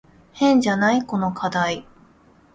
[0.33, 1.05] 変じゃない？
[1.05, 1.85] この課題。